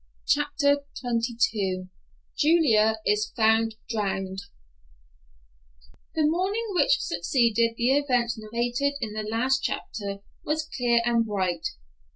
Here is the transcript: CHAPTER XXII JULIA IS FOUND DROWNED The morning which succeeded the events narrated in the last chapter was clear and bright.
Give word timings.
CHAPTER 0.25 0.79
XXII 0.97 1.89
JULIA 2.35 2.97
IS 3.05 3.31
FOUND 3.35 3.75
DROWNED 3.91 4.39
The 6.15 6.25
morning 6.25 6.65
which 6.71 6.99
succeeded 6.99 7.75
the 7.77 7.97
events 7.97 8.35
narrated 8.35 8.95
in 8.99 9.13
the 9.13 9.21
last 9.21 9.61
chapter 9.61 10.21
was 10.43 10.67
clear 10.75 11.03
and 11.05 11.23
bright. 11.27 11.67